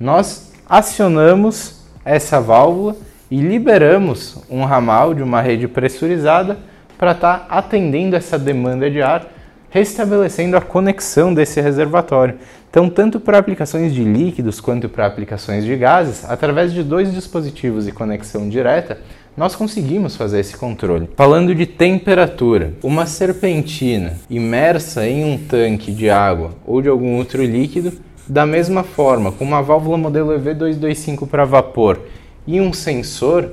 [0.01, 2.97] nós acionamos essa válvula
[3.31, 6.59] e liberamos um ramal de uma rede pressurizada
[6.99, 9.33] para estar tá atendendo essa demanda de ar,
[9.71, 12.39] restabelecendo a conexão desse reservatório.
[12.69, 17.85] Então, tanto para aplicações de líquidos quanto para aplicações de gases, através de dois dispositivos
[17.85, 18.99] de conexão direta,
[19.37, 21.11] nós conseguimos fazer esse controle.
[21.15, 27.45] Falando de temperatura, uma serpentina imersa em um tanque de água ou de algum outro
[27.45, 27.93] líquido,
[28.27, 32.01] da mesma forma, com uma válvula modelo EV225 para vapor
[32.47, 33.53] e um sensor,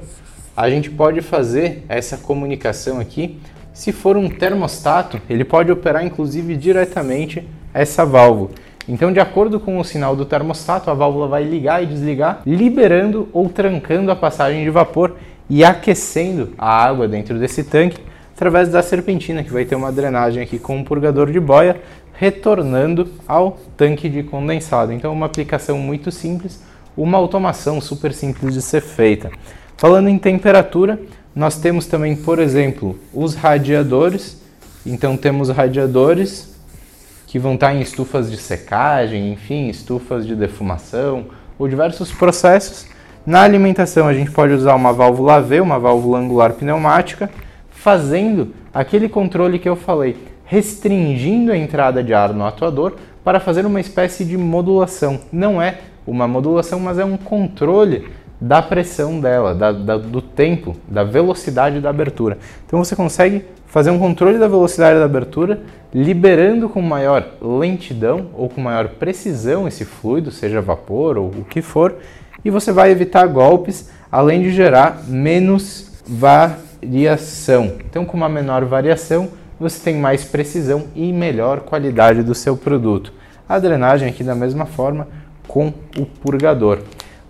[0.56, 3.40] a gente pode fazer essa comunicação aqui.
[3.74, 8.52] Se for um termostato, ele pode operar inclusive diretamente essa válvula.
[8.88, 13.30] Então, de acordo com o sinal do termostato, a válvula vai ligar e desligar, liberando
[13.32, 15.16] ou trancando a passagem de vapor
[15.50, 18.00] e aquecendo a água dentro desse tanque
[18.36, 21.80] através da serpentina, que vai ter uma drenagem aqui com um purgador de boia,
[22.14, 24.92] retornando ao tanque de condensado.
[24.92, 26.62] Então, uma aplicação muito simples,
[26.96, 29.32] uma automação super simples de ser feita.
[29.78, 31.00] Falando em temperatura,
[31.36, 34.42] nós temos também, por exemplo, os radiadores.
[34.86, 36.54] Então, temos radiadores
[37.28, 41.26] que vão estar em estufas de secagem, enfim, estufas de defumação
[41.58, 42.86] ou diversos processos.
[43.26, 47.30] Na alimentação, a gente pode usar uma válvula V, uma válvula angular pneumática,
[47.70, 53.66] fazendo aquele controle que eu falei, restringindo a entrada de ar no atuador para fazer
[53.66, 55.22] uma espécie de modulação.
[55.32, 58.10] Não é uma modulação, mas é um controle
[58.42, 62.38] da pressão dela, da, da, do tempo, da velocidade da abertura.
[62.66, 65.62] Então você consegue fazer um controle da velocidade da abertura,
[65.94, 71.62] liberando com maior lentidão ou com maior precisão esse fluido, seja vapor ou o que
[71.62, 71.96] for,
[72.44, 77.74] e você vai evitar golpes, além de gerar menos variação.
[77.90, 79.30] Então, com uma menor variação,
[79.60, 83.14] você tem mais precisão e melhor qualidade do seu produto.
[83.48, 85.08] A drenagem aqui da mesma forma
[85.48, 86.80] com o purgador.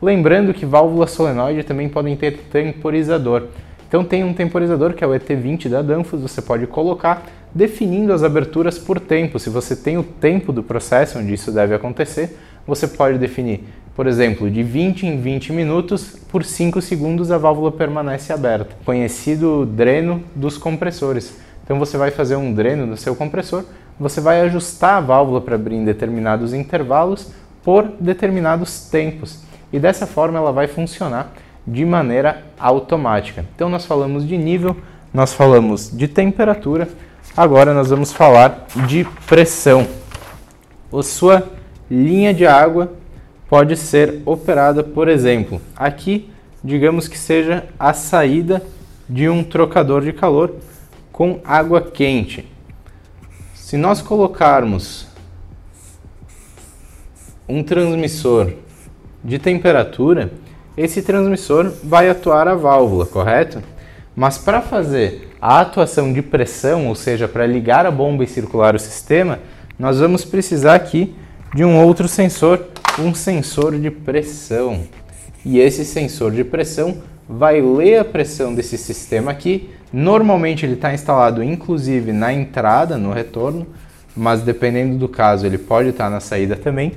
[0.02, 3.48] Lembrando que válvulas solenoide também podem ter temporizador.
[3.88, 8.24] Então tem um temporizador que é o ET20 da Danfoss, você pode colocar definindo as
[8.24, 9.38] aberturas por tempo.
[9.38, 13.64] Se você tem o tempo do processo onde isso deve acontecer, você pode definir,
[13.96, 18.76] por exemplo, de 20 em 20 minutos, por 5 segundos a válvula permanece aberta.
[18.86, 21.38] Conhecido dreno dos compressores.
[21.64, 23.64] Então você vai fazer um dreno no seu compressor,
[24.00, 27.32] você vai ajustar a válvula para abrir em determinados intervalos
[27.64, 29.40] por determinados tempos
[29.72, 31.32] e dessa forma ela vai funcionar
[31.66, 33.46] de maneira automática.
[33.56, 34.76] Então nós falamos de nível,
[35.14, 36.90] nós falamos de temperatura,
[37.38, 39.88] agora nós vamos falar de pressão.
[40.92, 41.44] A sua
[41.90, 42.92] linha de água
[43.54, 46.28] pode ser operada, por exemplo, aqui,
[46.64, 48.64] digamos que seja a saída
[49.08, 50.56] de um trocador de calor
[51.12, 52.52] com água quente.
[53.54, 55.06] Se nós colocarmos
[57.48, 58.54] um transmissor
[59.24, 60.32] de temperatura,
[60.76, 63.62] esse transmissor vai atuar a válvula, correto?
[64.16, 68.74] Mas para fazer a atuação de pressão, ou seja, para ligar a bomba e circular
[68.74, 69.38] o sistema,
[69.78, 71.16] nós vamos precisar aqui
[71.54, 74.82] de um outro sensor, um sensor de pressão.
[75.46, 79.70] E esse sensor de pressão vai ler a pressão desse sistema aqui.
[79.92, 83.68] Normalmente ele está instalado inclusive na entrada, no retorno,
[84.16, 86.94] mas dependendo do caso ele pode estar na saída também.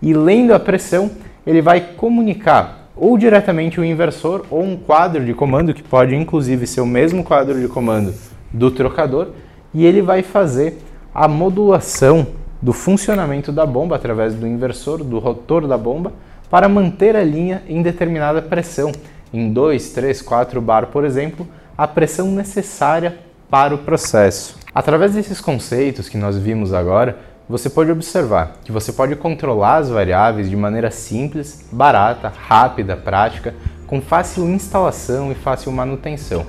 [0.00, 1.10] E lendo a pressão,
[1.46, 6.66] ele vai comunicar ou diretamente o inversor ou um quadro de comando, que pode inclusive
[6.66, 8.14] ser o mesmo quadro de comando
[8.52, 9.28] do trocador,
[9.72, 10.78] e ele vai fazer
[11.14, 12.26] a modulação
[12.60, 16.12] do funcionamento da bomba através do inversor, do rotor da bomba,
[16.50, 18.92] para manter a linha em determinada pressão,
[19.32, 21.46] em 2, 3, 4 bar, por exemplo,
[21.78, 24.56] a pressão necessária para o processo.
[24.74, 29.88] Através desses conceitos que nós vimos agora, você pode observar que você pode controlar as
[29.88, 33.54] variáveis de maneira simples, barata, rápida, prática,
[33.86, 36.46] com fácil instalação e fácil manutenção.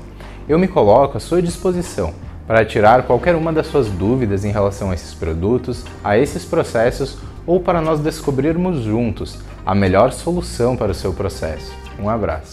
[0.48, 2.14] Eu me coloco à sua disposição
[2.48, 7.18] para tirar qualquer uma das suas dúvidas em relação a esses produtos, a esses processos
[7.46, 11.72] ou para nós descobrirmos juntos a melhor solução para o seu processo.
[12.00, 12.50] Um abraço.